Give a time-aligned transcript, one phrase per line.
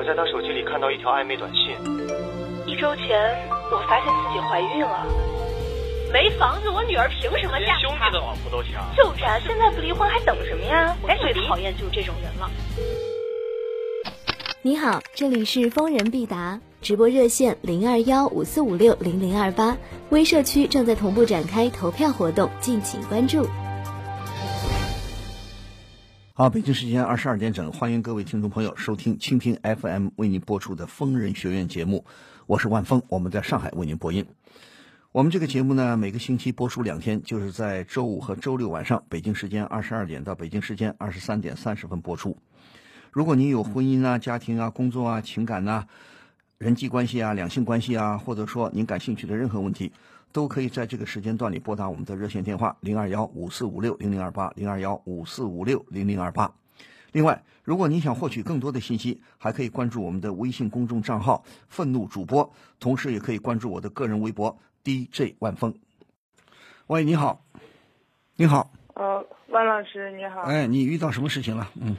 [0.00, 1.76] 我在他手机里看到一条暧昧短信。
[2.66, 3.36] 一周前，
[3.70, 5.06] 我发现自己怀孕了。
[6.10, 8.80] 没房子，我女儿凭什么嫁连兄弟的老婆都抢。
[8.96, 10.96] 就是啊，现在不离婚还等什么呀？
[11.02, 12.50] 我最讨厌就是这种人了。
[14.62, 19.76] 你好，这里是疯人必答直播热线零二幺五四五六零零二八，
[20.08, 23.46] 微社区正在同步展开投票活动，敬请关注。
[26.40, 32.06] 好，北京时间二十二点整，欢迎各位听众朋友收听蜻蜓 FM 为您播出的疯人学院节目，
[32.46, 34.24] 我是万峰，我们在上海为您播音。
[35.12, 42.38] 我们这个节目呢，每个星期播出两天，就是在周五和周六晚上，北京时间二十二点到北京时间二十三点三十分播出。
[43.10, 45.88] 如果您有婚姻啊、家庭啊、工作啊、情感呐、
[46.56, 49.92] 人际关系啊、两性关系啊，或者说您感兴趣的任何问题，
[50.32, 56.52] 都可以在这个时间段里拨打我们的热线电话零二幺五四五六零零二八零二幺五四五六零零二八。
[57.12, 65.74] 另外，如果您想获取更多的信息，还可以关注我们的微信公众账号“愤怒主播”，同时也可以关注我的个人微博 DJ 万峰。
[66.86, 67.44] 喂，你好，
[68.36, 70.42] 你好，呃，万老师你好。
[70.42, 71.68] 哎，你遇到什么事情了？
[71.80, 71.96] 嗯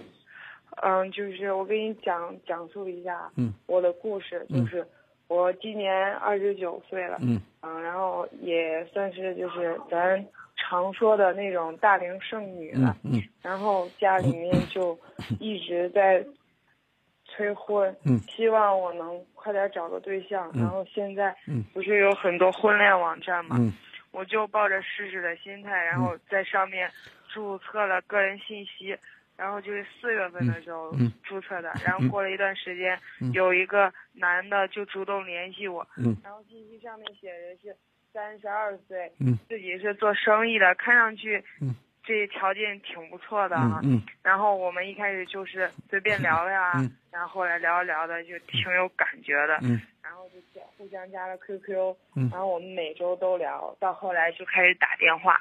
[0.81, 4.87] 嗯，就是我给你讲讲述一下嗯我的故事，嗯就是
[5.31, 7.39] 我今年二十九岁了，嗯。
[7.61, 10.21] 嗯，然后也算是就是咱
[10.57, 13.23] 常说的那种大龄剩女了，嗯嗯。
[13.41, 14.97] 然后家里面就
[15.39, 16.21] 一直在
[17.23, 18.19] 催婚，嗯。
[18.27, 20.63] 希望我能快点找个对象，嗯。
[20.63, 21.63] 然后现在嗯。
[21.73, 23.71] 不是有很多婚恋网站嘛，嗯。
[24.11, 26.91] 我就抱着试试的心态，然后在上面
[27.29, 28.93] 注册了个人信息，
[29.37, 37.75] 然后就是四月份的时候嗯注册的，然后过了一段时间，嗯有一个男的就主动联系我，嗯然后信息上面写的是
[38.13, 43.79] 三十二岁，嗯自己是做生意的，看上去嗯这条件挺不错的啊。
[43.83, 55.39] 嗯嗯然后我们一开始就是随便聊呀，嗯然后后来聊着聊的就挺有感觉的，嗯然后就互相加了 QQ，、嗯然后我们每周都聊，到后来就开始打电话，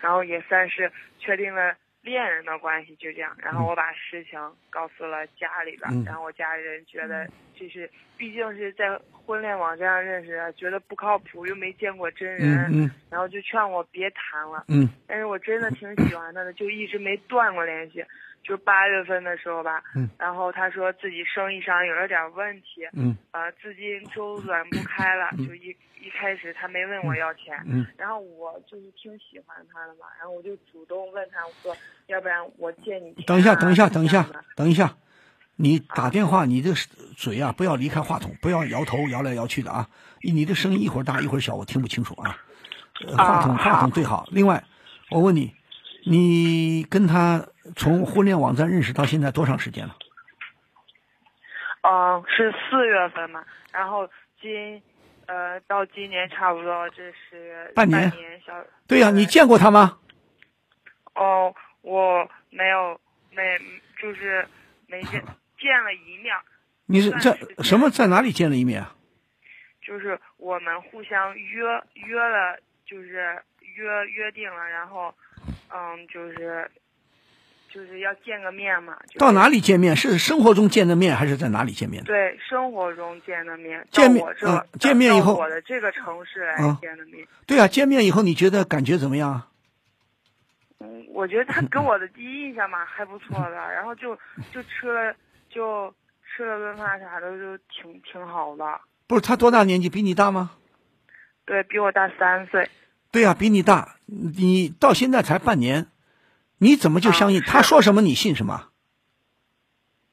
[0.00, 1.74] 然后也算是确定了
[2.08, 3.36] 恋人的关系，就这样。
[3.38, 4.38] 然后我把事情
[4.70, 14.64] 告诉了家里边，嗯然后我家里人觉得就是毕竟是在婚恋网站上认识的，觉得不靠谱，又没见过真人，嗯嗯然后就劝我别谈了。
[14.68, 18.04] 嗯但是我真的挺喜欢他的，就一直没断过联系。
[18.42, 25.68] 就八月份的时候吧，嗯然后他说自己生意上有了点问题，嗯呃，资金周转不开了，就一
[26.00, 31.76] 一开始他没问我要钱，嗯然后我就是挺喜欢他的嘛，然后我就主动问他，我说
[32.06, 34.26] 要不然我借你钱啊、等一下，等一下，等一下
[34.56, 34.96] 等一下，
[35.56, 36.72] 你打电话，你这
[37.16, 39.88] 嘴啊，不要离开话筒，不要摇头摇来摇去的啊！
[40.22, 42.36] 你的声音一会儿大一会儿小，我听不清楚啊。
[43.06, 44.26] 呃话筒啊话筒最好。
[44.30, 44.62] 另外，
[45.10, 45.52] 我问你，
[46.06, 47.44] 你跟他
[47.76, 49.96] 从婚恋网站认识到现在多长时间了？
[51.82, 54.08] 嗯，是四月份嘛，然后
[54.40, 54.82] 今，
[55.26, 58.52] 呃，到今年差不多这是半年年小。
[58.86, 59.98] 对呀、你见过他吗？
[61.14, 63.42] 哦，我没有，没，
[64.00, 64.46] 就是
[64.86, 65.22] 没见
[65.58, 66.34] 见了一面，
[66.86, 68.94] 你是在什么在哪里见了一面啊？
[69.80, 71.62] 就是我们互相约
[71.94, 73.42] 约了，就是
[73.76, 75.14] 约约定了，然后，
[75.70, 76.70] 嗯，就是
[77.72, 78.96] 就是要见个面嘛。
[79.06, 79.96] 就是、到哪里见面？
[79.96, 82.06] 是生活中见的面，还是在哪里见面的？
[82.06, 87.26] 对，生活中见的面，见我这、嗯见面以后我的这个城市来嗯见的面。
[87.46, 89.48] 对啊，见面以后你觉得感觉怎么样啊？
[90.80, 94.14] 嗯，我觉得他给我的第一印象嘛 还不错的，然后就
[94.52, 95.14] 就吃了
[95.50, 95.92] 就
[96.24, 98.80] 吃了顿饭啥的，就挺挺好的。
[99.06, 99.88] 不是他多大年纪？
[99.88, 100.52] 比你大吗？
[101.44, 102.68] 对比我大三岁，
[103.10, 105.86] 对呀、比你大，你到现在才半年，
[106.58, 108.68] 你怎么就相信、啊他说什么你信什么？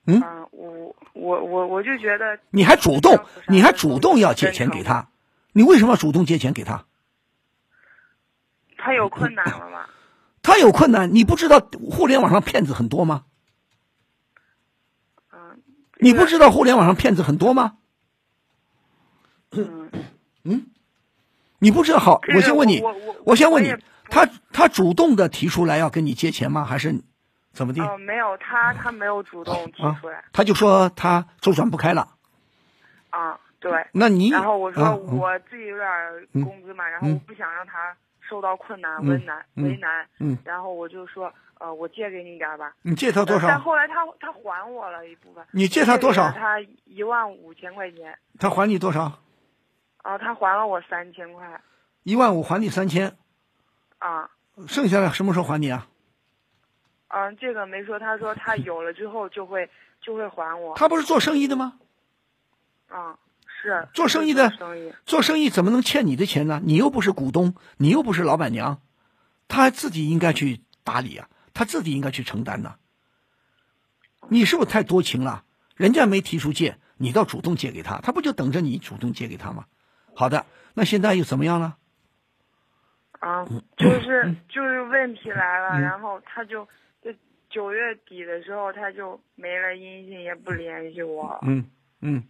[0.08, 5.10] 嗯嗯、我我我我就觉得你还主动你还主动要借钱给他，
[5.52, 6.86] 你为什么要主动借钱给他？
[8.78, 9.86] 他有困难了吗？
[10.44, 13.26] 他有困难，你不知道互联网上骗子很多吗？
[15.34, 15.64] 嗯，
[15.98, 17.78] 你不知道互联网上骗子很多吗？
[19.50, 19.90] 嗯
[20.44, 20.68] 嗯，
[21.66, 23.76] 你不知道好，我先问你，我我我先问你
[24.08, 24.24] 他
[24.54, 26.64] 他主动的提出来要跟你借钱吗？
[26.64, 26.94] 还是
[27.54, 27.84] 怎么的？
[27.84, 32.08] 哦，没有，他他没有主动提啊出来他就说他周转不开了，
[33.10, 33.84] 啊，对。
[33.94, 35.90] 那你然后我说我自己有点
[36.44, 37.98] 工资嘛，然后嗯我不想让他
[38.30, 42.76] 受到困难、嗯为难、嗯为难，嗯然后我就说，呃，我借给你点儿吧。
[42.84, 43.64] 你借他多少但少？
[43.64, 45.44] 后来他他还我了一部分。
[45.50, 49.12] 你借他多少借他一万五千块钱，他还你多少？
[50.06, 51.60] 啊，他还了我三千块，
[52.04, 53.18] 一万五还你三千，
[53.98, 54.30] 啊，
[54.68, 55.88] 剩下的什么时候还你啊？
[57.08, 59.68] 嗯，这个没说，他说他有了之后就会
[60.02, 60.76] 就会还我。
[60.76, 61.80] 他不是做生意的吗？
[62.88, 63.18] 啊，
[63.48, 66.62] 是做生意的做生意，做生意怎么能欠你的钱呢？
[66.64, 68.80] 你又不是股东，你又不是老板娘，
[69.48, 72.76] 他自己应该去打理啊，他自己应该去承担呐、
[74.30, 75.46] 你是不是太多情了？
[75.74, 79.66] 人家没提出借，你倒主动借给他，他不就等着你主动借给他吗？
[80.16, 81.78] 好的，那现在又怎么样了？
[83.20, 86.68] 啊，嗯就是就是问题来了，然后他就
[87.02, 87.12] 就
[87.50, 91.66] 九月底的时候他就没了音信，也不联系我，嗯
[92.02, 92.24] 嗯，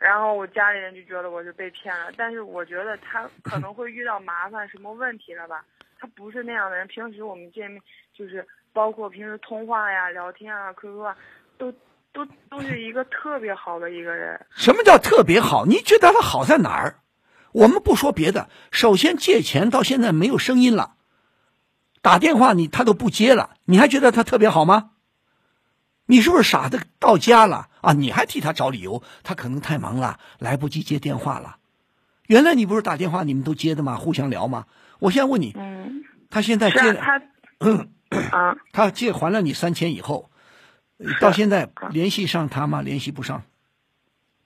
[0.00, 5.64] 然后我家里人就觉得我是被骗了，但是我觉得他可能会遇到麻烦，什么问题了吧？
[6.00, 7.80] 他不是那样的人，平时我们见面
[8.12, 11.16] 就是包括平时通话呀、聊天啊、QQ 啊，
[11.56, 11.70] 都
[12.12, 14.44] 都都是一个特别好的一个人。
[14.56, 15.64] 什么叫特别好？
[15.66, 16.96] 你觉得他好在哪儿？
[17.52, 20.94] 我们不说别的，首先借钱到现在没有声音了，
[22.00, 24.90] 打电话你他都不接了，你还觉得他特别好吗？
[26.06, 27.92] 你是不是傻的到家了啊？
[27.92, 31.56] 你还替他找理由，他可能太忙了，来不及接电话了。
[32.26, 33.96] 原来你不是打电话你们都接的吗？
[33.96, 34.66] 互相聊吗？
[34.98, 37.22] 我现在问你，嗯，他现在是借啊，
[37.58, 40.30] 他啊，他借还了你三千以后，
[40.98, 42.82] 呃到现在联系上他吗？
[42.82, 43.42] 联系不上。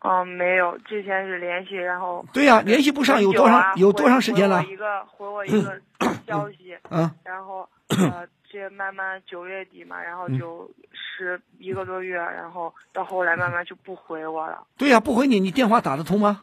[0.06, 5.80] 哦，没有，之前是联系，然后对呀、联系不上有多长有多长时间了一个回我一个
[6.26, 16.42] 消息，嗯然后 呃，这慢慢九月底嘛，然后嗯就十一个多月，然后到后来慢慢就不回我了，对呀、不回你，你电话打得通吗？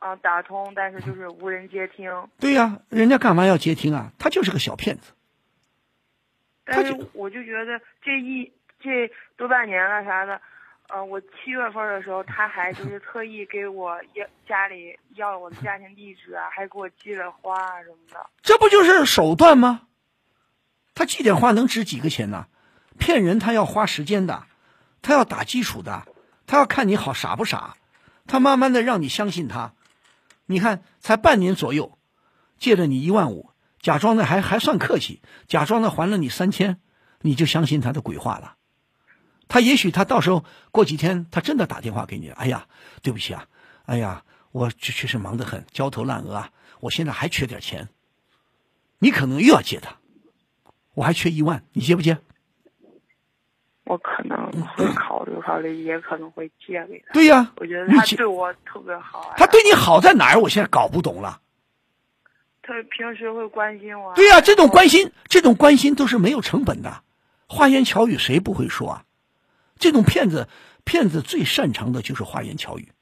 [0.00, 2.10] 啊，打通，但是就是无人接听，
[2.40, 4.10] 对呀、人家干嘛要接听啊？
[4.18, 5.12] 他就是个小骗子。
[6.64, 10.40] 但是我就觉得这一这都半年了啥的。
[10.88, 18.26] 呃，我七月份的时候，他还就是特意给我要家里要我的家庭地址啊，还给我寄了花啊什么的。
[18.42, 19.88] 这不就是手段吗？
[20.94, 22.46] 他寄点花能值几个钱呢？
[22.98, 24.46] 骗人他要花时间的，
[25.02, 26.06] 他要打基础的，
[26.46, 27.76] 他要看你好傻不傻，
[28.26, 29.72] 他慢慢的让你相信他。
[30.46, 31.98] 你看，才半年左右，
[32.58, 33.50] 借了你一万五，
[33.80, 36.78] 假装的还还算客气，假装的还了你三千，
[37.22, 38.53] 你就相信他的鬼话了。
[39.54, 42.28] 他也许他到时候过几天，他真的打电话给你。
[42.30, 42.66] 哎呀，
[43.02, 43.46] 对不起啊，
[43.86, 47.88] 哎呀，我确确实忙得很，焦头烂额啊，我现在还缺点钱。
[48.98, 49.94] 你可能又要借他，
[50.94, 52.18] 我还缺一万，你接不接？
[53.84, 54.36] 我可能
[54.76, 57.12] 会考虑考虑，也可能会借给他。
[57.12, 59.34] 对呀、我觉得他对我特别好啊。
[59.36, 60.40] 他对你好在哪儿？
[60.40, 61.40] 我现在搞不懂了。
[62.60, 64.12] 他平时会关心我。
[64.16, 67.04] 对呀、这种关心，这种关心都是没有成本的，
[67.46, 69.04] 花言巧语谁不会说啊？
[69.84, 70.48] 这种骗子，
[70.84, 72.92] 骗子最擅长的就是花言巧语，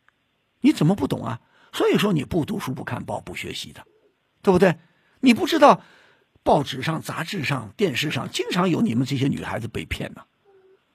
[0.61, 1.41] 你怎么不懂啊？
[1.73, 3.87] 所以说你不读书不看报不学习的，
[4.43, 4.81] 对不对？
[5.21, 5.85] 你不知道，
[6.43, 10.25] 报纸上、杂志上、电视上经常有你们这些女孩子被骗呢，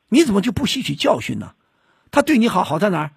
[0.09, 1.55] 你怎么就不吸取教训呢？
[2.11, 3.11] 他对你好好在哪儿？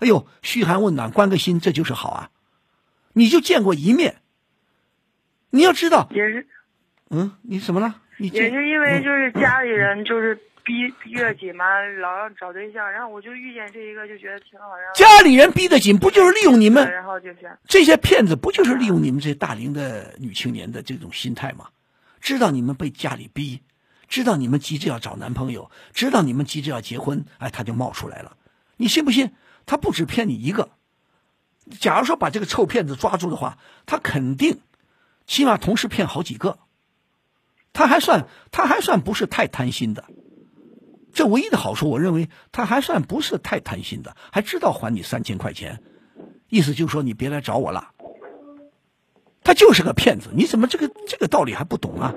[0.00, 2.30] 哎呦，嘘寒问暖，关个心，这就是好啊！
[3.14, 4.20] 你就见过一面，
[5.48, 6.46] 你要知道，也是
[7.08, 8.02] 嗯，你怎么了？
[8.20, 11.64] 你也这是因为就是家里人就是逼逼得紧嘛，
[12.00, 18.36] 老让找对象，然后我就遇见这一个就觉得挺好，然后家里人逼得紧，不就是利用你们然后就是这些骗子？
[18.36, 21.66] 不就是利用你们这些大龄的女青年的这种心态吗？
[22.20, 23.62] 知道你们被家里逼，
[24.06, 28.36] 知道你们急着要找男朋友，知道你们急着要结婚，哎，他就冒出来了。
[28.76, 29.32] 你信不信？
[29.64, 30.68] 他不止骗你一个。
[31.80, 34.60] 假如说把这个臭骗子抓住的话，他肯定
[35.26, 36.58] 起码同时骗好几个。
[37.72, 40.04] 他还算他还算不是太贪心的，
[41.12, 45.82] 这唯一的好处，我认为他还算不是太贪心的，还知道还你三千块钱，
[46.48, 47.92] 意思就是说你别来找我了。
[49.42, 52.14] 他就是个骗子，你怎么这个这个道理还不懂啊？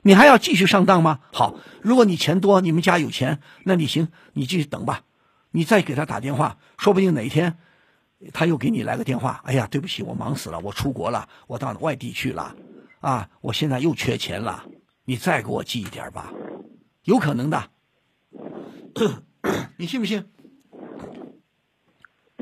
[0.00, 1.20] 你还要继续上当吗？
[1.32, 5.02] 好，如果你钱多，你们家有钱，那你行，你继续等吧。
[5.50, 7.58] 你再给他打电话，说不定哪一天
[8.32, 9.42] 他又给你来个电话。
[9.44, 12.54] 哎呀，对不起，我忙死了，我出国了，我到外地去了，
[13.00, 14.64] 啊，我现在又缺钱了，
[15.04, 16.32] 你再给我寄一点吧，
[17.04, 17.70] 有可能的。
[19.76, 20.26] 你信不信？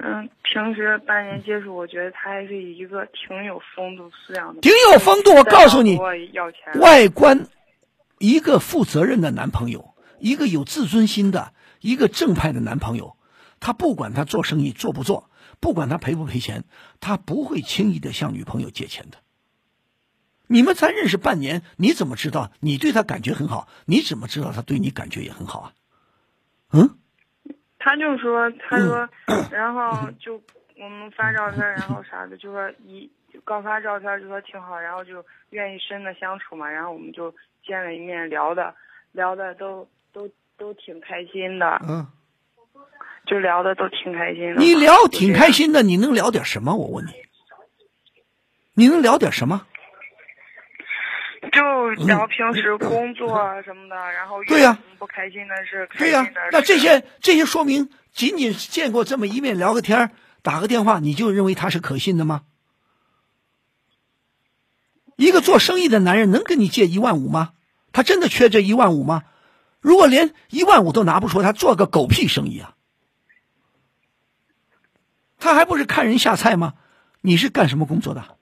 [0.02, 5.98] 嗯，平时半年接触，我觉得他还是一个挺有风度素养的，挺有风度，我告诉你
[6.80, 7.46] 外观
[8.18, 13.16] 一个负责任的男朋友，一个有自尊心的，一个正派的男朋友，
[13.60, 16.64] 他不管他做生意做不做，不管他赔不赔钱，
[16.98, 19.18] 他不会轻易的向女朋友借钱的。
[20.52, 23.68] 你们才认识半年，你怎么知道你对他感觉很好？
[23.86, 25.72] 你怎么知道他对你感觉也很好啊？
[26.72, 26.98] 嗯，
[27.78, 29.08] 他就说，他说，
[29.52, 30.42] 然后就
[30.76, 33.08] 我们发照片，然后啥的，就说一
[33.44, 37.32] 刚发照片就说挺好，然后就愿意深的相处嘛，然后我们就
[37.64, 38.74] 见了一面，聊的
[39.12, 40.28] 聊的都都
[40.58, 42.08] 都挺开心的，嗯，
[43.24, 44.60] 就聊的都挺开心的。
[44.60, 45.66] 你聊挺开心。
[45.66, 46.74] 心的，你能聊点什么？
[46.74, 47.12] 我问你，
[48.74, 49.64] 你能聊点什么？
[51.52, 56.30] 就聊平时工作啊什么的，然后遇对呀到什么不开心的事、对呀。
[56.52, 60.10] 那这些这些说明，仅仅是见过这么一面，聊个天儿
[60.42, 62.42] 打个电话，你就认为他是可信的吗？
[65.16, 67.52] 一个做生意的男人能跟你借一万五吗？
[67.92, 69.24] 他真的缺这一万五吗？
[69.80, 72.74] 如果连一万五都拿不出，他做个狗屁生意啊！
[75.38, 76.74] 他还不是看人下菜吗？
[77.22, 78.36] 你是干什么工作的？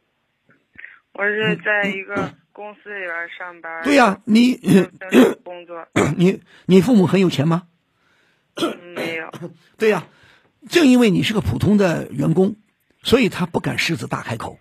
[1.12, 3.84] 我是在一个公司里边上班。
[3.84, 4.56] 对呀、你
[5.44, 5.86] 工作
[6.16, 7.68] 你你父母很有钱吗？
[8.56, 9.30] 嗯没有。
[9.76, 10.08] 对呀、
[10.68, 12.56] 正因为你是个普通的员工，
[13.04, 14.58] 所以他不敢狮子大开口。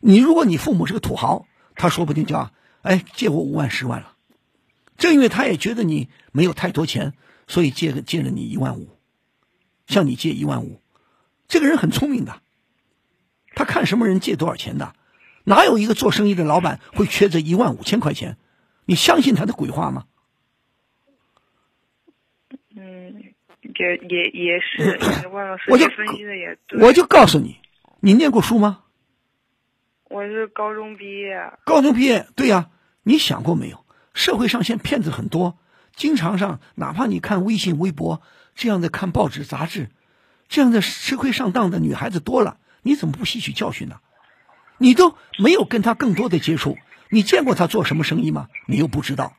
[0.00, 1.46] 你如果你父母是个土豪，
[1.76, 2.50] 他说不定就要
[2.82, 4.16] 哎借我五万十万了。
[4.98, 7.12] 正因为他也觉得你没有太多钱，
[7.46, 8.98] 所以借个借了你一万五，
[9.86, 10.82] 向你借一万五。
[11.46, 12.42] 这个人很聪明的，
[13.54, 14.96] 他看什么人借多少钱的，
[15.44, 18.36] 哪有一个做生意的老板会缺这一万五千块钱？
[18.84, 20.06] 你相信他的鬼话吗？
[22.76, 23.34] 嗯，
[23.78, 26.80] 也也也是， 你问了我就分析的也对。
[26.82, 27.58] 我就告诉你，
[28.00, 28.84] 你念过书吗？
[30.08, 32.70] 我是高中毕业，高中毕业，对呀、
[33.04, 33.84] 你想过没有？
[34.12, 35.56] 社会上现在骗子很多，
[35.94, 38.22] 经常上，哪怕你看微信、微博
[38.56, 39.88] 这样的，看报纸、杂志，
[40.48, 44.00] 这样的吃亏上当的女孩子多了，你怎么不吸取教训呢？
[44.80, 46.78] 你都没有跟他更多的接触，
[47.10, 48.48] 你见过他做什么生意吗？
[48.66, 49.36] 你又不知道。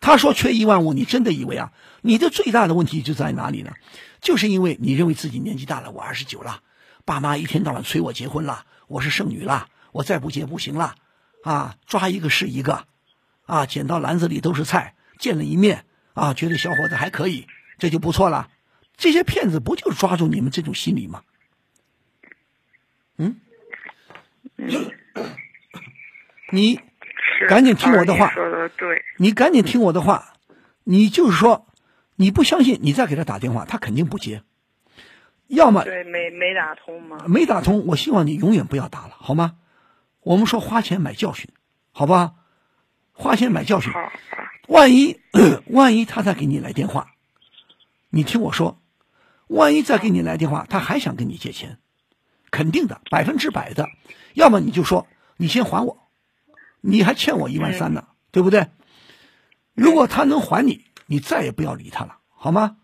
[0.00, 1.72] 他说缺一万五，你真的以为啊？
[2.02, 3.72] 你的最大的问题就在哪里呢？
[4.20, 6.62] 就是因为你认为自己年纪大了，我二十九了，
[7.04, 10.94] 爸妈一天到晚催我结婚了，我是剩女了，我再不结不行了，
[11.42, 12.86] 啊，抓一个是一个，
[13.46, 18.50] 啊，捡到篮子里都是菜，见了一面啊，觉得小伙子还可以，这就不错了。
[18.96, 21.22] 这些骗子不就是抓住你们这种心理吗？
[23.16, 23.40] 嗯，
[26.50, 26.80] 你
[27.38, 30.34] 是赶紧听我的话说的对，你赶紧听我的话，
[30.84, 31.66] 你就是说
[32.16, 34.42] 你不相信，你再给他打电话，他肯定不接。
[35.48, 37.18] 要么对没没打通吗？
[37.26, 39.56] 没打通，我希望你永远不要打了，好吗？
[40.22, 41.50] 我们说花钱买教训，
[41.92, 42.34] 好吧？
[43.12, 43.92] 花钱买教训，
[44.68, 45.20] 万一
[45.68, 47.12] 万一他再给你来电话，
[48.10, 48.80] 你听我说，
[49.48, 51.78] 万一再给你来电话，他还想跟你借钱，
[52.54, 53.88] 肯定的，百分之百的。
[54.32, 56.06] 要么你就说你先还我，
[56.80, 58.68] 你还欠我一万三呢，对不对？
[59.74, 62.76] 如果他能还你，你再也不要理他了，好吗？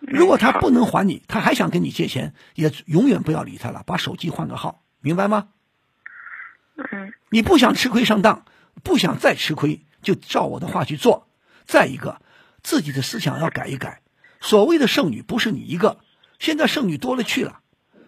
[0.00, 5.48] 如果他不能还你，他还想跟你借钱，也永远不要理他了，把手机换个号，明白吗？
[6.76, 8.46] 嗯你不想吃亏上当，
[8.82, 11.28] 不想再吃亏，就照我的话去做。
[11.66, 12.22] 再一个，
[12.62, 14.00] 自己的思想要改一改。
[14.40, 15.98] 所谓的剩女不是你一个，
[16.38, 17.60] 现在剩女多了去了。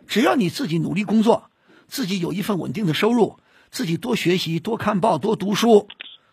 [0.07, 1.51] 只要你自己努力工作，
[1.89, 3.39] 自己有一份稳定的收入，
[3.71, 5.89] 自己多学习、多看报、多读书，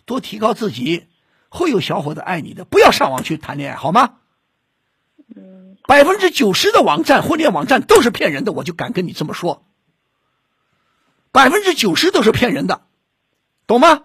[0.05, 1.07] 多提高自己，
[1.49, 2.65] 会有小伙子爱你的。
[2.65, 4.15] 不要上网去谈恋爱，好吗？
[5.85, 9.65] 百分之九十的网站、婚恋网站都是骗人的，我就敢跟你这么说。
[11.31, 12.85] 百分之九十都是骗人的，
[13.67, 14.03] 懂吗？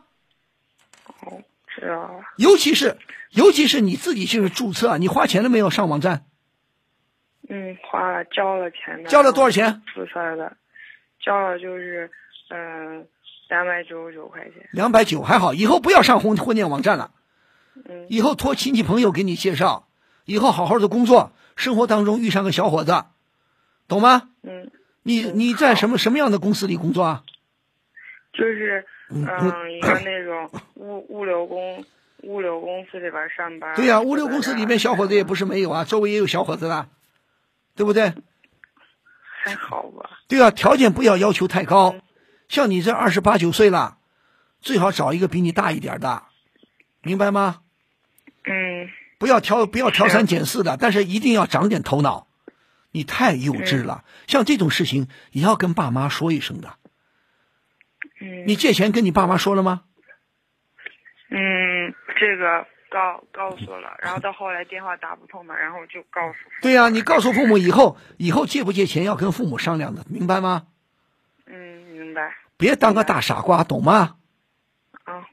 [1.20, 2.24] 哦，知道了。
[2.36, 2.98] 尤其是
[3.30, 5.70] 尤其是你自己去注册，你花钱了没有？
[5.70, 6.26] 上网站
[7.48, 9.08] 嗯，花了交了钱的。
[9.08, 9.82] 交了多少钱？
[9.94, 10.56] 注册的，
[11.24, 12.10] 交了就是
[12.50, 13.06] 嗯
[13.48, 14.68] 两百九十九块钱。
[14.72, 15.54] 两百九，还好。
[15.54, 17.10] 以后不要上婚婚恋网站了，
[17.88, 19.88] 嗯以后托亲戚朋友给你介绍，
[20.24, 23.04] 以后好好的工作，生活当中遇上个小伙子，
[23.88, 24.30] 懂吗？
[24.42, 24.70] 嗯，
[25.02, 27.22] 你你在什么什么样的公司里工作啊？
[28.32, 31.84] 就是嗯一个那种物物流公
[32.22, 33.74] 物流公司里边上班。
[33.74, 36.88] 对呀、物流公司里面小伙子也不是没有啊，周围也有小伙子的，
[37.78, 38.12] 对不对？
[39.44, 40.18] 还好吧。
[40.26, 41.94] 对啊，条件不要要求太高，
[42.48, 43.98] 像你这二十八九岁了，
[44.60, 46.24] 最好找一个比你大一点的，
[47.02, 47.62] 明白吗？
[48.44, 52.26] 嗯不要挑不要挑三拣四的，但是一定要长点头脑。
[52.90, 56.74] 你太幼稚了，像这种事情也要跟爸妈说一声的。
[58.20, 58.44] 嗯。
[58.48, 59.82] 你借钱跟你爸妈说了吗？
[61.30, 66.38] 嗯，这个告告诉了，然后到后来电话打不通嘛，然后就告诉。
[66.62, 70.66] 对呀、你告诉父母以后，以后借不借钱要跟父母商量的，明白吗？
[71.46, 71.54] 嗯，
[71.92, 72.34] 明白。
[72.56, 74.16] 别当个大傻瓜，懂吗？
[75.04, 75.24] 啊，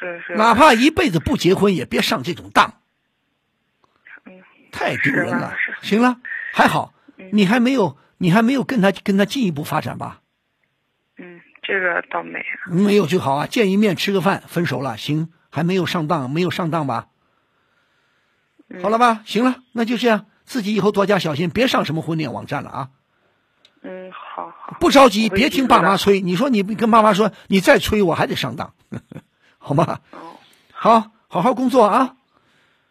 [0.00, 0.34] 是是。
[0.34, 2.80] 哪怕一辈子不结婚，也别上这种当，
[4.24, 4.42] 嗯
[4.72, 6.20] 太丢人了行了，
[6.52, 6.92] 还好，
[7.30, 10.20] 你还没有，你还没有跟他跟他进一步发展吧？
[11.16, 12.74] 嗯，这个倒没有。
[12.74, 17.06] 没有就好啊，见一面吃个饭，分手了，行，还没有上当，没有上当吧？
[18.68, 22.88] 嗯好了吧，行了，那就这样，自己以后多加小心，别上什么婚恋网站了啊！
[23.82, 24.76] 嗯，好好。
[24.80, 26.20] 不着急，别听爸妈催。
[26.20, 28.74] 你说你跟妈妈说，你再催我还得上当，
[29.58, 30.00] 好吗？
[30.10, 30.18] 哦，
[30.72, 32.16] 好，好好工作啊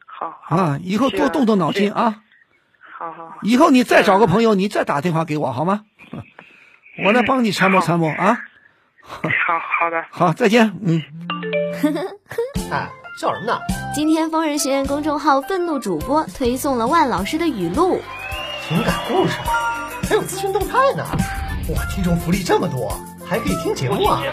[0.06, 0.80] 好好啊！
[0.82, 1.92] 以后多动动脑筋。
[1.92, 2.22] 啊！
[2.98, 5.84] 好好好，以后你再找个朋友，你再打电话给我好吗？
[7.04, 8.40] 我来帮你参谋参谋啊！
[9.02, 10.06] 好好的。
[10.12, 10.74] 好，再见。
[10.82, 11.04] 嗯。
[12.74, 13.60] 哎，笑什么呢？
[13.94, 18.00] 今天疯人学院公众号愤怒主播推送了万老师的语录。
[18.68, 19.40] 情感故事，
[20.10, 21.06] 还有资讯动态呢。
[21.70, 22.92] 哇，听众福利这么多，
[23.24, 24.24] 还可以听节目啊！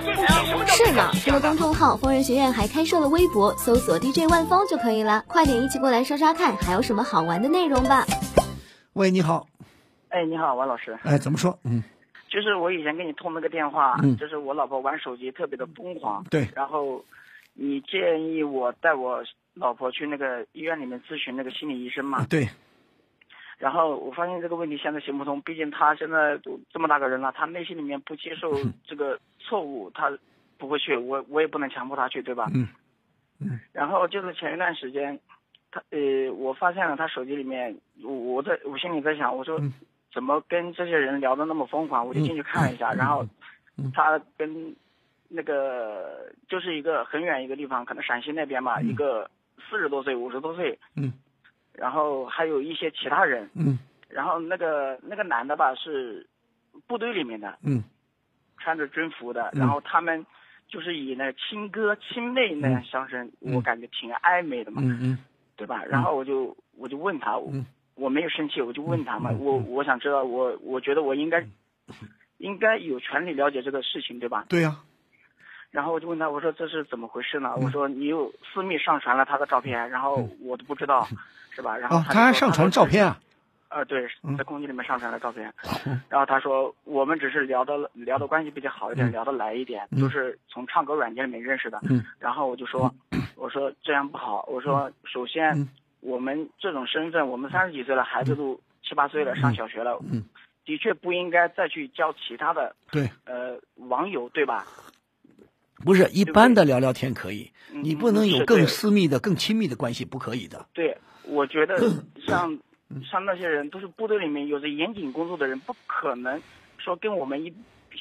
[0.68, 5.23] 是呢，除了公众号，疯人学院还开设了微博，搜索 DJ 万峰就可以了。
[5.26, 8.06] 快点一起过来刷刷看，还有什么好玩的内容吧。
[8.94, 9.47] 喂，你好。
[10.09, 10.99] 哎，你好，王老师。
[11.02, 11.59] 哎，怎么说？
[11.64, 11.85] 嗯，
[12.30, 17.04] 就是我以前给你通了个电话，嗯就是我老婆玩手机特别的疯狂，对然后
[17.62, 22.49] 你建议我带我老婆去那个医院里面咨询那个心理医生嘛，对，
[23.59, 28.50] 然后我发现这个问题现在行不通，毕竟他现在都这么大个人了，他内心里面不接受
[28.87, 30.11] 这个错误，他
[30.57, 32.50] 不会去，我我也不能强迫他去，对吧？
[32.55, 32.67] 嗯。
[33.40, 33.61] 嗯。
[33.73, 35.21] 然后就是前一段时间，
[35.71, 39.71] 他呃，我发现了他手机里面，我我在我心里在想，我说嗯。
[40.14, 42.07] 怎么跟这些人聊的那么疯狂？
[42.07, 43.23] 我就进去看了一下，然后
[43.76, 43.93] 嗯。
[43.95, 44.75] 他跟
[45.33, 51.13] 那个就是一个很远一个地方，可能陕西那边嘛，一个四十多岁、五十多岁，嗯。
[51.73, 53.79] 然后还有一些其他人，嗯。
[54.09, 56.27] 然后那个那个男的吧是
[56.87, 57.83] 部队里面的，嗯。
[58.59, 59.61] 穿着军服的，嗯。
[59.61, 60.27] 然后他们
[60.69, 65.19] 就是以那亲哥亲妹那样相称，我感觉挺暧昧的嘛，嗯嗯。
[65.57, 65.85] 对吧？
[65.85, 71.47] 然后我就我就问他，我嗯我没有生气，我就问他嘛，嗯我我想知道，我我觉得我应该
[72.39, 74.47] 应该有权利了解这个事情，对吧？
[74.49, 74.79] 对呀、
[75.71, 77.53] 然后我就问他，我说这是怎么回事呢？
[77.57, 81.07] 嗯我说你又私密上传了他的照片，然后我都不知道，
[81.50, 81.77] 是吧？
[81.77, 83.11] 然后哦，他他还上传照片啊？
[83.69, 83.79] 啊？
[83.79, 85.53] 呃，对嗯，在空间里面上传了照片，
[86.09, 91.79] 然后他说我们只是聊的聊的关系比较好一点，嗯聊得来一点，嗯都是从唱歌软件里面认识的。
[91.88, 92.92] 嗯然后我就说，
[93.37, 95.68] 我说这样不好，我说首先嗯
[96.01, 100.25] 我们这种身份，我们三十几岁了，孩子都七八岁了，上小学了，嗯，
[100.64, 104.66] 的确不应该再去交其他的对，呃网友，对吧？
[105.85, 110.66] 不是一般的聊聊天可以，嗯你不能有更私密的、更亲密的关系，不可以的。
[110.73, 111.79] 对，我觉得
[112.27, 112.53] 像
[112.88, 113.03] 嗯。
[113.11, 116.43] 像那些人都是部队里面有着严谨工作的人，不可能
[116.79, 117.53] 说跟我们一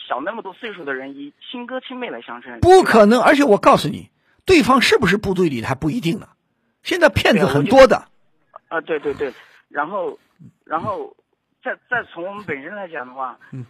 [0.07, 2.59] 小那么多岁数的人以亲哥亲妹来相称。
[2.59, 4.09] 不可能，而且我告诉你，
[4.45, 6.29] 对方是不是部队里的还不一定呢。
[6.81, 8.07] 现在骗子很多的，
[8.67, 9.31] 啊，对对对，
[9.69, 10.17] 然后，
[10.63, 11.15] 然后，
[11.63, 13.65] 再再从我们本身来讲的话，嗯。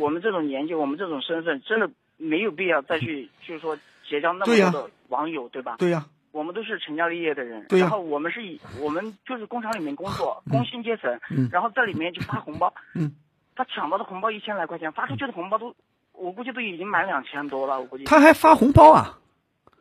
[0.00, 1.90] 我们这种年纪，我们这种身份，真的
[2.22, 3.76] 没有必要再去，就是说
[4.08, 5.76] 结交那么多的网友，对吧？
[5.78, 13.12] 对呀、我们都是成家立业的人，然后我们是以我们就是工厂里面工作，工薪阶层，嗯然后在里面就发红包，嗯，
[13.56, 15.74] 他抢到的红包一千来块钱，发出去的红包都，
[16.12, 18.04] 我估计都已经满两千多了，我估计。
[18.04, 19.18] 他还发红包啊？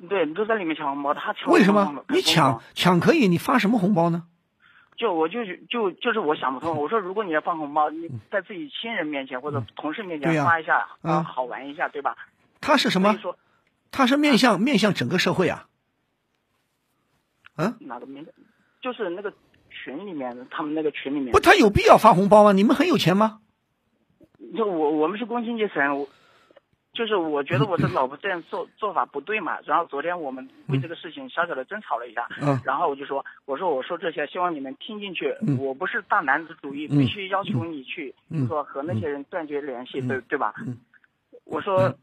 [0.09, 2.03] 对，你都在里面抢红包，他抢为什么？
[2.09, 4.23] 你抢抢可以，你发什么红包呢？
[4.95, 12.15] 就我就是就就是我想不通， 我说如果你要放红包，你在自己亲人面前或者同事面前发一下，啊啊，好玩一下，对吧？
[12.59, 13.15] 他是什么
[13.91, 15.67] 他是面向面向整个社会啊？
[17.57, 18.25] 嗯，哪个面？
[18.81, 19.33] 就是那个
[19.69, 22.51] 群里面，他们那个群里面不，，他有必要发红包吗？
[22.51, 23.39] 你们很有钱吗？
[24.55, 26.07] 就我我们是工薪阶层，我
[26.93, 29.57] 就是我觉得我的老婆这样做做法不对嘛。
[29.65, 35.35] 然后昨天我们为这个事情小小的争吵了一下，嗯然后我就说，我说我说这些，希望你们听进去。
[35.41, 40.53] 嗯我不是大男子主义，嗯必须要求你去，嗯说和那些人断绝联系，嗯对对吧？
[40.67, 40.77] 嗯
[41.45, 41.93] 我说，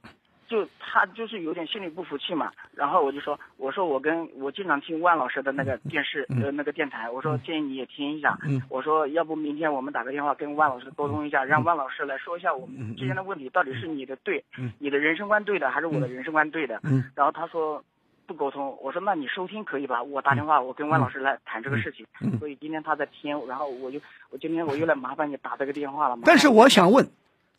[0.49, 2.51] 就他就是有点心里不服气嘛。
[2.75, 6.43] 然后我就说，我说我跟我经常听万老师的那个电视、嗯。
[6.43, 8.37] 呃那个电台，我说建议你也听一下。
[8.45, 8.61] 嗯。
[8.69, 14.73] 我说要不明天我们打个电话跟万老师沟通一下，让万老师来说一下我们之间的问题到底是你的对，嗯。
[14.79, 16.81] 你的人生观对的还是我的人生观对的？
[16.83, 17.05] 嗯。
[17.15, 17.85] 然后他说
[18.27, 20.03] 不沟通，我说那你收听可以吧？
[20.03, 22.07] 我打电话我跟万老师来谈这个事情，
[22.39, 26.23] 所以今天他在听，然后我就我今天我又来麻烦你打这个电话了嘛。
[26.27, 27.09] 但是我想问，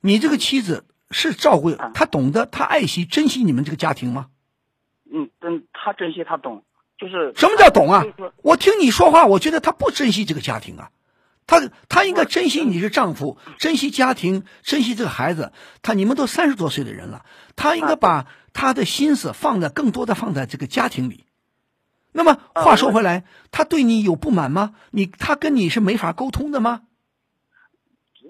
[0.02, 4.28] 你这个妻子是照顾啊她懂得，他爱惜珍惜你们这个家庭吗？
[5.12, 6.64] 嗯嗯，他珍惜他懂，
[6.98, 8.06] 就是什么叫懂啊？
[8.44, 10.92] 我听你说话，我觉得他不珍惜这个家庭啊。
[11.48, 15.52] 他他应该珍惜你是丈夫，珍惜家庭，珍惜这个孩子。
[15.82, 21.26] 他你们都三十多岁的人了，他应该把他的心思放在更多的放在这个家庭里。
[22.12, 24.76] 那么话说回来，他对你有不满吗？
[24.92, 26.82] 你他跟你是没法沟通的吗？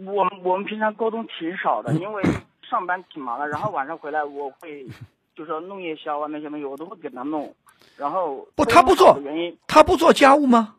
[0.06, 2.24] 我们我们平常沟通挺少嗯的，因为
[2.70, 4.86] 上班挺忙的，然后晚上回来我会，
[5.36, 7.54] 就说弄夜宵啊那些东西我都会给他弄，
[7.98, 10.76] 然后不，他不做原因，他不做家务吗？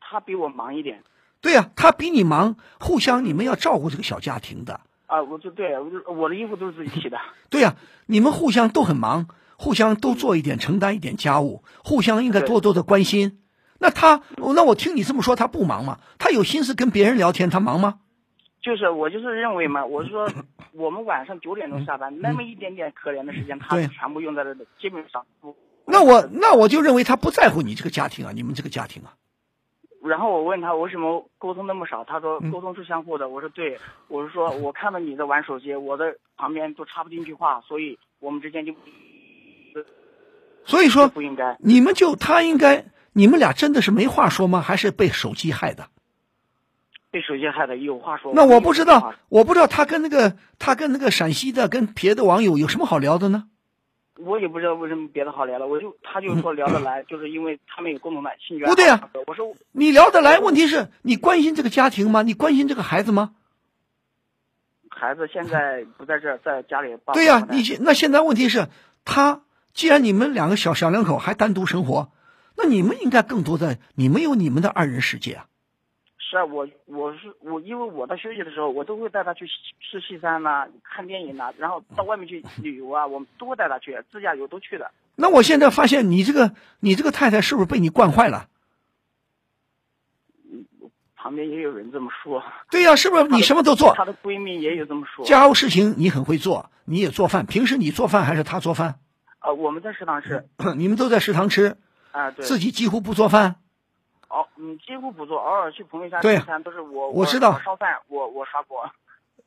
[0.00, 1.02] 他比我忙一点，
[1.40, 4.80] 对呀、他比你忙，互相你们要照顾这个小家庭的。
[5.06, 7.18] 啊，我就对我就我的衣服都是自己洗的。
[7.50, 7.74] 对呀、
[8.06, 13.40] 你们互相都很忙，互相都做一点，承担一点家务，互相应该多多的关心。
[13.78, 15.98] 那他，那我听你这么说，他不忙吗？
[16.18, 18.00] 他有心思跟别人聊天，他忙吗？
[18.62, 20.28] 就是我就是认为嘛， 我是说，
[20.72, 25.56] 我们晚上九点钟下班，那么一点点可怜的时间，他对全部用在了，基本上不。
[25.86, 29.14] 那我那我就认为他不在乎你这个家庭啊，你们这个家庭啊。
[30.02, 33.28] 然后我问他为什么沟通那么少，他说嗯沟通是相互的。
[33.28, 38.74] 我说对，我是说我看到你在玩手机，我的旁边都插不进去话，所以我们之间就
[40.64, 41.56] 所以说，不应该。
[41.60, 44.60] 你们就他应该，你们俩真的是没话说吗？
[44.60, 45.88] 还是被手机害的？
[47.10, 48.32] 被手机害的，有话说。
[48.34, 53.44] 那我不知道，我不知道他跟那个他跟那个陕西的跟别的网友有什么好聊的呢？
[54.16, 58.72] 我也不知道为什么别的好聊了，我就他就说聊得来，就是因为他们有共同的兴趣爱好。
[58.72, 62.22] 不对呀我说你聊得来，问题是你关心这个家庭吗？
[62.22, 63.32] 你关心这个孩子吗？
[64.90, 66.94] 孩子现在不在这儿，在家里。
[67.14, 68.68] 对呀、你现那现在问题是，
[69.06, 69.40] 他
[69.72, 72.12] 既然你们两个小小两口还单独生活，
[72.58, 75.46] 那你们应该更多的，你们有你们的二人世界啊。
[76.30, 79.46] 是啊，我我是我，因为我在休息的时候，我都会带他去
[79.80, 84.92] 吃西餐呐、看电影呐、然后到外面去旅游啊，我们都会带他去，自驾游都去的。
[85.16, 88.46] 那我现在发现你这个你这个太太是不是被你惯坏了？
[91.16, 93.92] 旁边也有人这么说，对呀、是不是你什么都做？
[93.96, 95.24] 她的闺蜜也有这么说。
[95.26, 97.44] 家务事情你很会做，你也做饭。
[97.44, 99.00] 平时你做饭还是她做饭？
[99.40, 101.76] 啊，我们在食堂吃， 你们都在食堂吃，
[102.12, 103.56] 啊，对，自己几乎不做饭。
[104.30, 108.88] 哦，你，几乎不做，偶尔去朋友家聚餐都是我，我知道烧饭，我我刷锅，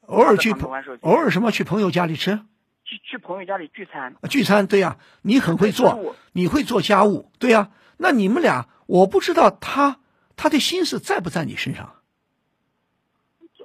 [0.08, 2.42] 偶尔去他在旁边玩手机偶尔什么去朋友家里吃
[2.84, 4.16] 去去朋友家里聚餐。
[4.30, 10.00] 聚餐，对呀、你很会做你会做家务，对呀、那你们俩，我不知道他
[10.36, 11.96] 他的心思在不在你身上？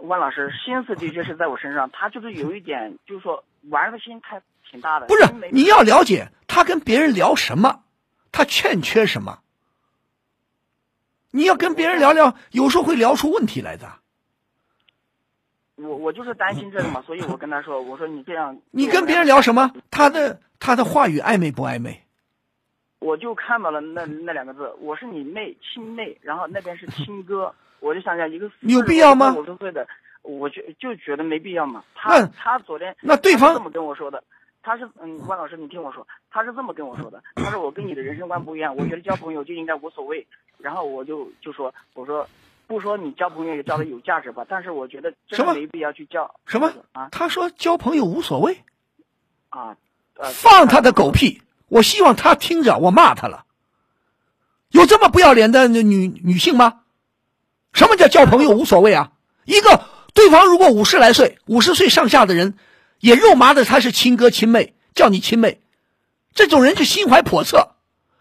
[0.02, 5.06] 万老师心思的确是在我身上，他就是有一点，就是说玩的心太挺大的。
[5.06, 7.82] 不是，你要了解他跟别人聊什么，
[8.30, 9.40] 他欠缺什么。
[11.38, 13.86] 你要跟别人聊聊，有时候会聊出问题来的。
[15.76, 19.70] 我我就是担心这个嘛，所以我跟他说，我说你这样，你跟别人聊什么？
[19.88, 22.02] 他的他的话语暧昧不暧昧？
[22.98, 29.86] 我就看到了那那两个字，我是你妹亲妹，然后那边是亲哥，我就想想一个有必要吗五十岁的，
[30.22, 31.84] 我就就觉得没必要嘛。
[32.04, 34.24] 那他他昨天那对方这么跟我说的，
[34.68, 40.26] 他是嗯，万老师你听我说，他是这么跟我说的，他说我跟你的人生观不一样，我觉得交朋友就应该无所谓，
[40.58, 42.28] 然后我就就说我说。
[42.68, 48.62] 不说你交朋友也交的有价值吧，但是我觉得真的没必要去交什么啊他说交朋友无所谓，
[49.48, 49.78] 啊，
[50.16, 51.40] 呃，放他的狗屁！
[51.68, 53.46] 我希望他听着，我骂他了。
[54.68, 56.82] 有这么不要脸的女女性吗？
[57.72, 59.12] 什么叫交朋友无所谓啊？
[59.46, 59.80] 一个
[60.12, 62.58] 对方如果五十来岁、五十岁上下的人，
[63.00, 65.60] 也肉麻的他是亲哥亲妹，叫你亲妹，
[66.34, 67.76] 这种人就心怀叵测。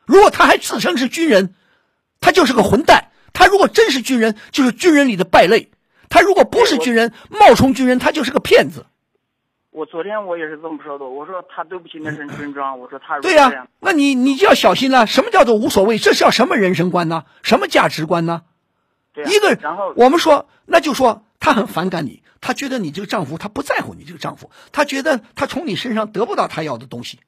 [0.06, 1.54] 如果他还自称是军人，
[2.20, 3.12] 他就是个混蛋。
[3.34, 5.70] 他如果真是军人，就是军人里的败类；
[6.10, 8.86] 他如果不是军人，冒充军人，他就是个骗子。
[9.70, 15.06] 我昨天我也是这么说的，我说他对不起那身军装，我说他对呀、那你你就要小心了。
[15.06, 16.00] 什么叫做无所谓？
[16.00, 17.26] 这叫什么人生观呢？
[17.44, 18.42] 什么价值观呢？
[19.13, 27.20] 一个然后我们说，那就说他很反感你，她觉得你这个丈夫他不在乎你这个丈夫，她觉得她从你身上得不到她要的东西。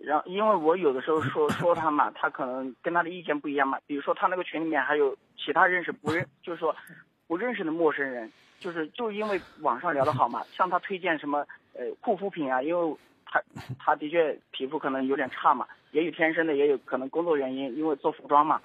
[0.00, 6.74] 然后因为我有的时候说 说他嘛，他可能跟他的意见不一样嘛，比如说他那个群里面还有其他认识不认， 就是说
[7.28, 13.40] 不认识的陌生人，就是就因为网上聊得好嘛， 向他推荐什么呃护肤品啊，因为他
[13.78, 18.60] 他的确皮肤可能有点差嘛，也有天生的，也有可能工作原因，因为做服装嘛，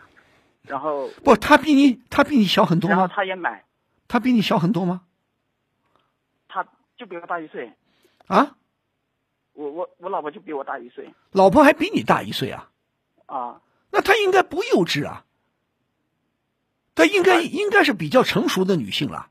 [0.64, 3.12] 然后不，他比你他比你小很多然后吗？
[3.14, 3.64] 他也买，
[4.08, 5.02] 他比你小很多吗？
[6.48, 6.66] 他
[6.98, 7.74] 就比我大一岁，
[8.28, 8.56] 啊，
[9.54, 12.70] 我我我老婆就比我大一岁老婆还比你大一岁啊，
[13.26, 13.62] 啊。
[13.92, 15.26] 那她应该不幼稚啊，
[16.96, 19.30] 她应该应该是比较成熟的女性了。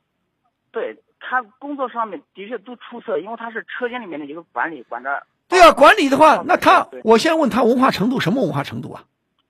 [0.73, 9.05] 对他工作上面的确都出色，因为他是车间里面的一个管理，管着对啊，管理的话，那他，我先问他文化程度什么文化程度啊？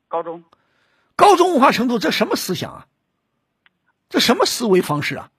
[0.09, 0.45] 高中。
[1.17, 2.87] 高中文化程度，这什么思想啊？
[4.09, 5.31] 这什么思维方式啊？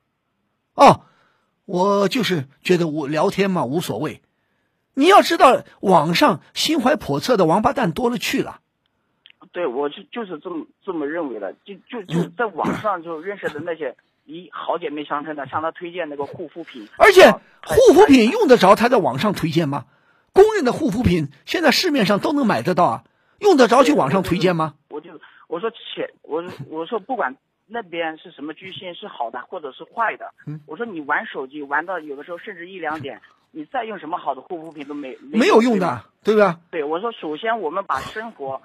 [0.73, 1.01] 哦，
[1.65, 4.21] 我就是觉得我聊天嘛无所谓。
[4.93, 8.61] 你要知道，网上心怀叵测的王八蛋多了去了。
[9.51, 19.85] 对，我就就是这么这么认为的，就就就在网上就认识的那些以好姐妹相称的，向他推荐那个护肤品，而且啊护肤品用得着他在网上推荐吗？
[20.33, 23.03] 公认的护肤品现在市面上都能买得到啊，
[23.39, 24.75] 用得着去网上推荐吗？
[24.89, 25.11] 我就
[25.47, 27.35] 我说且我我说不管
[27.67, 30.33] 那边是什么居心，是好的或者是坏的。
[30.45, 36.39] 嗯我说你玩手机玩到有的时候甚至一两点， 你再用什么好的护肤品都没没有用的，对不？
[36.41, 38.61] 对，对我说首先我们把生活，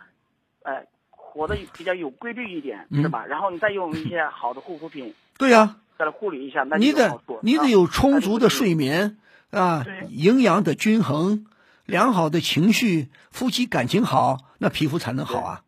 [0.62, 3.24] 呃，活得比较有规律一点，嗯是吧？
[3.26, 7.20] 然后你再用一些好的护肤品 对呀、再来护理一下，那你得。
[7.42, 9.18] 你得啊有充足的睡眠
[9.50, 11.46] 啊，营养的均衡，
[11.86, 15.62] 良好的情绪，夫妻感情好，那皮肤才能好啊。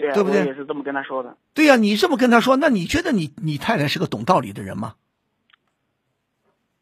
[0.00, 1.36] 对啊，对不对我也是这么跟他说的。
[1.52, 4.94] 对呀、你这么跟他说，那你觉得你你太太是个懂道理的人吗？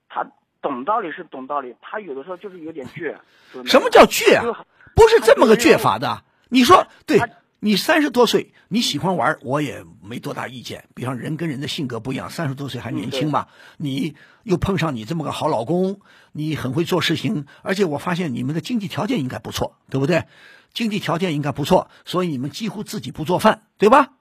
[0.09, 0.31] 他
[0.62, 3.16] 懂道理是懂道理，他有的时候就是有点倔。
[3.66, 4.64] 什么叫倔啊？
[4.94, 6.22] 不是这么个倔法的。
[6.48, 7.20] 你说对，
[7.61, 10.88] 你三十多岁，你喜欢玩，我也没多大意见。
[10.94, 16.00] 比方人跟人的性格不一样，三十多岁还年轻嘛，你又碰上你这么个好老公，
[16.33, 20.24] 你很会做事情，而且我发现你们的经济条件应该不错，对不对？
[20.72, 24.12] 经济条件应该不错，所以你们几乎自己不做饭，对吧？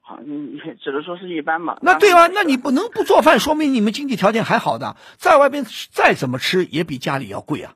[0.00, 1.78] 好，你你只能说是一般嘛。
[1.82, 2.28] 那对吧？
[2.28, 7.74] 那你不能不做饭，说明你们经济条件还好的，在外边再怎么吃也比家里要贵啊，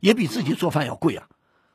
[0.00, 1.28] 也比自己做饭要贵啊，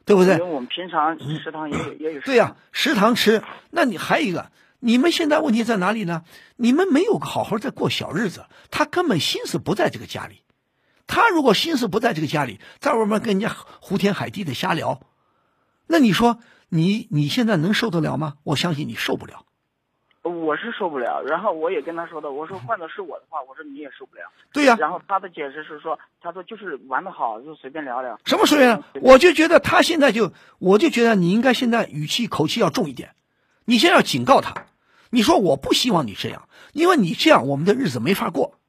[0.04, 0.46] 对不对因为？
[0.46, 2.22] 我们平常食堂也有也有。
[2.22, 3.42] 对呀、食堂吃。
[3.70, 4.52] 那你还有一个，
[4.82, 6.24] 你们现在问题在哪里呢？
[6.58, 10.42] 你们没有好好在过小日子，他根本心思不在这个家里。
[11.12, 15.02] 他如果心思不在这个家里，在外面跟人家胡天海地的瞎聊，
[15.86, 18.36] 那你说你你现在能受得了吗？
[18.44, 19.46] 我相信你受不了。
[20.24, 24.22] 我是受不了，然后我也跟他说的，我说换的是我的话，我说你也受不了。
[24.54, 28.18] 对呀、然后他的解释是说，他说就是玩的好，就随便聊聊。
[28.24, 28.82] 什么随便？
[29.02, 33.16] 我就觉得他现在就，我就觉得你应该现在语气口气要重一点，
[33.66, 34.68] 你先要警告他，
[35.10, 38.61] 你说我不希望你这样，因为你这样我们的日子没法过。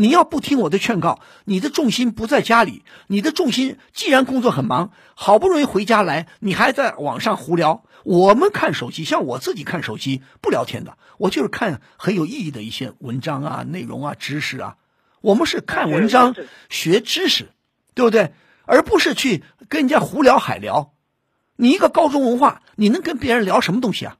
[0.00, 7.84] 你要不听我的劝告，你的重心不在家里，你的重心既然工作很忙，好不容易回家来，你还在网上胡聊。
[8.02, 14.76] 我们看手机，像我自己看手机不聊天的，我就是看很有意义的一些文章啊、内容啊、知识啊。
[15.20, 16.34] 我们是看文章
[16.70, 17.50] 学知识，
[17.92, 18.32] 对不对？
[18.64, 20.94] 而不是去跟人家胡聊海聊。
[21.56, 24.16] 你一个高中文化，你能跟别人聊什么东西啊？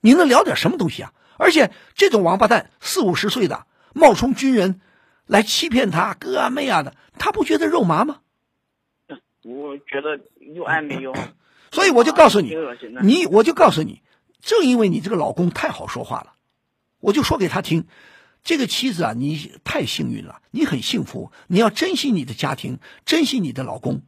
[0.00, 1.12] 你能聊点什么东西啊？
[1.38, 4.80] 而且这种王八蛋，四五十岁的冒充军人
[5.26, 8.18] 来欺骗他哥啊妹啊的，他不觉得肉麻吗？
[9.42, 10.20] 我觉得
[10.54, 11.14] 又爱美又。
[11.72, 12.54] 所以我就告诉你
[13.00, 14.02] 你我就告诉你，
[14.42, 16.34] 正因为你这个老公太好说话了，
[17.00, 17.86] 我就说给他听，
[18.44, 24.02] 这个妻子啊，你太幸运了，你很幸福，你要珍惜你的家庭，珍惜你的老公。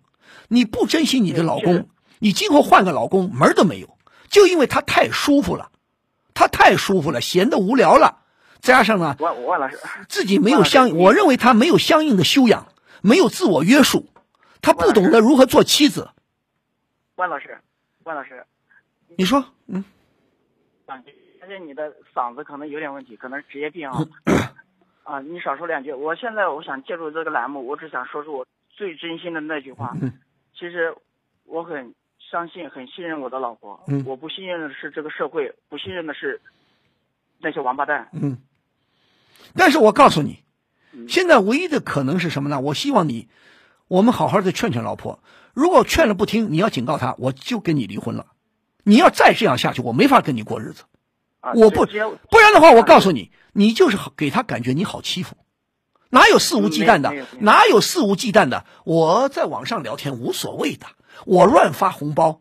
[0.49, 3.97] 你不珍惜你的老公，你今后换个老公门儿都没有，
[4.29, 5.71] 就因为他太舒服了，
[6.35, 8.28] 他太舒服了，闲的无聊了，再
[8.61, 12.67] 加上呢，万万老师，自己没有相，我认为他没有相应的修养，
[13.03, 14.07] 没有自我约束，
[14.61, 16.11] 他不懂得如何做妻子。
[17.17, 17.59] 万老师，
[18.05, 18.45] 万老师，
[19.17, 19.85] 你说，嗯，
[20.87, 23.99] 感觉而且你的嗓子可能有点问题，可能是职业病啊。
[25.05, 25.91] 啊，你少说两句。
[25.93, 29.95] 我现在我想借助这个栏目，我只想说出我最真心的那句话。
[30.03, 30.13] 嗯
[30.53, 30.93] 其实
[31.45, 33.81] 我很相信、很信任我的老婆。
[33.87, 36.41] 嗯我不信任的是这个社会，不信任的是
[37.39, 38.09] 那些王八蛋。
[38.13, 38.39] 嗯，
[39.55, 40.43] 但是我告诉你，
[40.93, 42.61] 嗯现在唯一的可能是什么呢？
[42.61, 43.29] 我希望你，
[43.89, 45.23] 我们好好的劝劝老婆。
[45.55, 48.27] 如果劝了不听，你要警告她，我就跟你离婚了。
[48.85, 50.85] 你要再这样下去，我没法跟你过日子。
[51.41, 55.37] 啊，我不不然的话，我告诉你，你就是好给他感觉你好欺负，
[56.11, 58.65] 哪有肆无忌惮的哪有肆无忌惮的？
[58.85, 60.87] 我在网上聊天无所谓的，
[61.27, 62.41] 我乱发红包，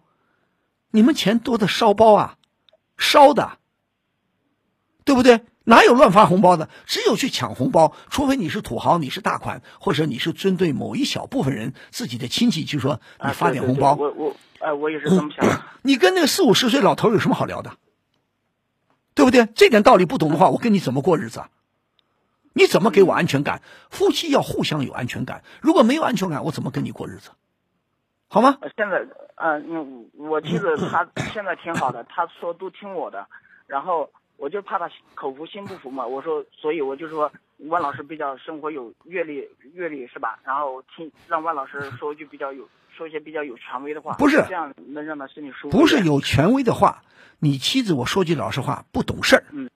[0.90, 2.38] 你们钱多的烧包啊，
[2.98, 3.58] 烧的，
[5.08, 5.40] 对不对？
[5.64, 6.68] 哪有乱发红包的？
[6.86, 13.96] 只有去抢红包，除非你是土豪，你是大款，或者你是针对某一小部分人自己的亲戚，就说你啊发对对对点红包。
[13.96, 15.62] 我我哎，我也是这么想的。
[15.82, 17.72] 你跟那个四五十岁老头有什么好聊的？
[19.16, 19.46] 对不对？
[19.56, 21.50] 这点道理不懂的话，我跟你怎么过日子啊？
[22.52, 23.62] 你怎么给我安全感？
[23.90, 27.30] 夫妻要互相有安全感，如果没有安全感，我怎么跟你过日子？
[28.28, 28.58] 好吗？
[28.60, 33.26] 呃现在，呃，嗯，我妻子她现在挺好的，她说都听我的，
[33.68, 40.40] 然后我就怕他口服心不服嘛，我说，所以我就说万老师比较生活有阅历，阅历是吧？
[40.44, 45.78] 然后听让万老师说一句比较有， 说一些比较有权威的话，不是这样能让他心里舒服。
[45.78, 47.04] 不是，有权威的话，
[47.40, 49.70] 你妻子，我说句老实话，不懂事儿，嗯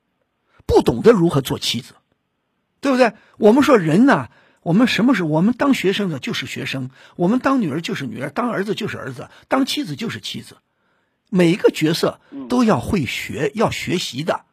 [0.68, 1.96] 不懂得如何做妻子，
[2.80, 3.14] 对不对？
[3.38, 4.30] 我们说人呐、
[4.62, 5.30] 我们什么时候？
[5.30, 10.58] 我们当学生的就是学生，我们当女儿就是女儿，当儿子就是儿子，当妻子就是妻子。
[11.34, 14.46] 每一个角色嗯都要会学，要学习的。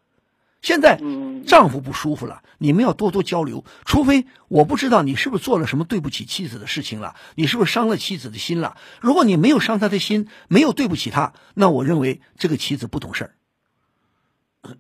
[0.61, 3.65] 现在嗯丈夫不舒服了，你们要多多交流。
[3.85, 8.77] 除非我不知道你是不是做了什么对不起妻子的事情了，你是不是伤了妻子的心了？
[9.01, 13.35] 如果你没有伤她的心，没有对不起她，那我认为这个妻子不懂事儿。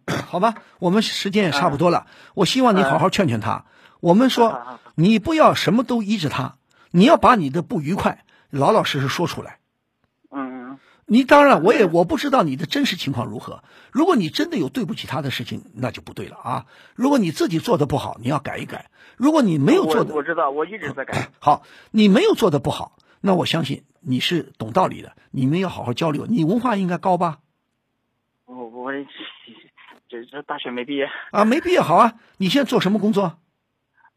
[0.26, 3.64] 好吧，我们时间也差不多了，我希望你好好劝劝他。
[4.00, 6.56] 我们说你不要什么都依着他，
[6.90, 9.60] 你要把你的不愉快老老实实说出来。
[11.10, 13.64] 你当然，我也我不知道你的真实情况如何。
[13.90, 16.66] 如果你真的有对不起他的事情，那就不对了啊。
[16.94, 18.90] 如果你自己做的不好，你要改一改。
[19.16, 21.30] 如果你没有做的我我知道，我一直在改。
[21.40, 25.16] 好，你没有做的不好，那我相信你是懂道理的。
[25.30, 26.26] 你们要好好交流。
[26.26, 27.38] 你文化应该高吧？
[28.44, 28.92] 我我
[30.10, 32.14] 这这大学没毕业，啊，没毕业好啊。
[32.36, 33.38] 你现在做什么工作？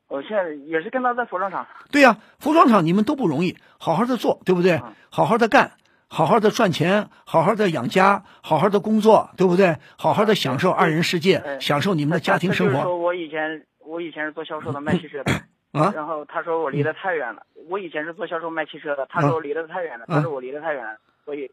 [0.08, 1.66] 我现在也是跟他在服装厂。
[1.90, 4.94] 对呀、服装厂你们都不容易，好好的做，对不对嗯？
[5.10, 5.78] 好好的干，
[6.14, 9.78] 好好的赚钱，好好的养家，好好的工作，对不对？
[9.98, 15.32] 好好的享受二人世界，呃享受你们的家庭生活我以前我以前是做销售的，卖汽车的。
[15.72, 15.94] 啊。
[15.96, 17.44] 然后他说我离得太远了。
[17.70, 20.06] 我以前是做销售卖汽车的，他说我离得太远了。
[20.10, 21.50] 嗯他说我离得太远了，所以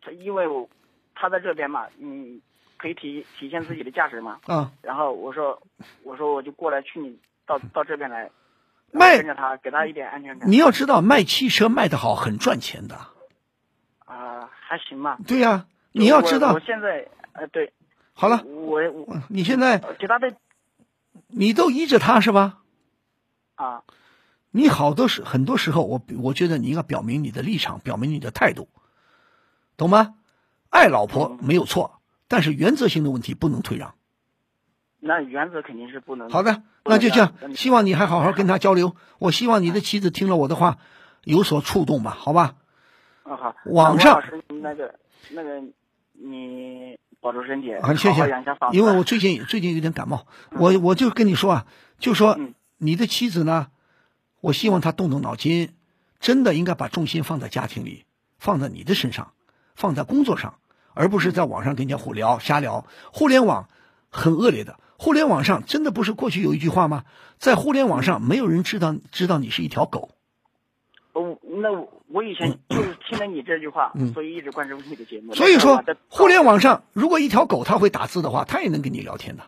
[0.00, 0.66] 他因为我
[1.14, 2.40] 他在这边嘛，嗯，
[2.78, 4.38] 可以体体现自己的价值嘛。
[4.46, 5.60] 啊，然后我说
[6.02, 8.30] 我说我就过来去你到到这边来，
[8.90, 10.50] 卖跟着他，给他一点安全感。
[10.50, 12.96] 你要知道，卖汽车卖得好很赚钱的。
[14.08, 15.18] 啊、还行吧。
[15.26, 16.60] 对呀、你要知道我我。
[16.60, 17.72] 现在呃对，
[18.14, 20.34] 好了，我我你现在呃给他的
[21.26, 22.58] 你都依着他是吧？
[23.54, 23.82] 啊
[24.50, 28.68] 你好多时很多时候，我我觉得你应该表明你的立场，表明你的态度，
[29.76, 30.14] 懂吗？
[30.70, 33.94] 爱老婆嗯没有错，但是原则性的问题不能退让。
[35.00, 36.30] 那原则肯定是不能。
[36.30, 37.34] 好的，那就这样。
[37.54, 38.96] 希望你还好好跟他交流。
[39.18, 40.78] 我希望你的妻子听了我的话，
[41.24, 42.56] 有所触动吧，好吧？
[43.28, 43.54] 嗯好。
[43.66, 44.22] 网上
[44.62, 44.94] 那个
[45.30, 45.62] 那个
[46.12, 48.28] 你保重身体，啊，谢谢。
[48.72, 51.66] 因为我最近最近有点感冒，我我就跟你说啊，
[51.98, 53.68] 就说嗯你的妻子呢，
[54.40, 55.74] 我希望她动动脑筋，
[56.20, 58.04] 真的应该把重心放在家庭里，
[58.38, 59.32] 放在你的身上，
[59.74, 60.54] 放在工作上，
[60.94, 62.86] 而不是在网上跟人家胡聊瞎聊。
[63.12, 63.68] 互联网
[64.10, 67.04] 很恶劣的，互联网上真的不是过去有一句话吗？
[67.38, 70.10] 在互联网上，没有人知道知道你是一条狗。
[71.18, 75.34] 哦，那我我以前就是听了你这句话，嗯所以一直关注你的节目。
[75.34, 79.42] 所以说互联网上如果一条狗它会打字的话，它也能跟你聊天的。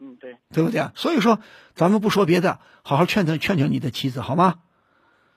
[0.00, 0.92] 嗯对，对不对啊？
[0.94, 1.38] 所以说，
[1.74, 4.56] 咱们不说别的，好好劝劝劝劝你的妻子好吗？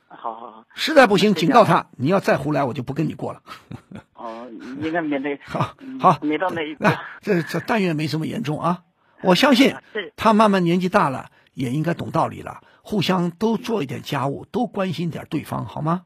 [0.08, 3.42] 好好好，实在不行，警告他，你要再胡来，我就不跟你过了。
[4.16, 4.48] 哦，
[4.82, 6.86] 应该没那好嗯好没到那一步。
[7.22, 8.84] 这这但愿没这么严重啊！
[9.22, 9.76] 我相信
[10.16, 16.04] 他慢慢年纪大了，也应该懂道理了，互相都做一点家务，都关心点对方，好吗？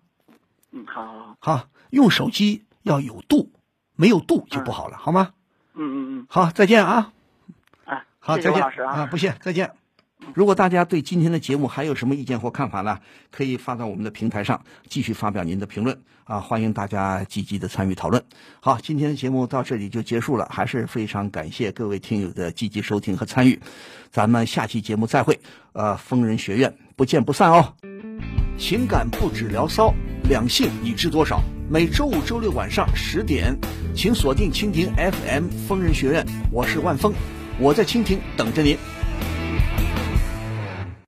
[0.72, 3.52] 嗯，好好好，用手机要有度，
[3.98, 5.34] 没有度就不好了，好吗？
[5.74, 7.12] 嗯嗯嗯，好，再见啊！
[7.84, 9.81] 啊，好，谢谢再见王老师啊，不谢，再见。
[10.34, 13.00] 如果大家对今天的节目还有什么意见或看法呢？
[13.32, 16.40] 可以发到我们的平台上，继续发表您的评论啊！
[16.40, 18.24] 欢迎大家积极的参与讨论。
[18.60, 23.60] 好，今天的节目到这里就结束了，还是非常感谢各位听友的积极收听和参与。
[24.12, 25.40] 咱们下期节目再会，
[25.74, 27.74] 呃，疯人学院不见不散哦。
[28.58, 29.94] 情感不止聊骚，
[30.30, 31.42] 两性你知多少？
[31.70, 33.58] 每周五、周六晚上十点，
[33.96, 37.14] 请锁定蜻蜓 FM 疯人学院，我是万峰，
[37.60, 38.78] 我在蜻蜓等着您。